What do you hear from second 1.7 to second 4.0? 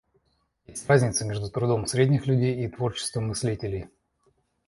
средних людей и творчеством мыслителей.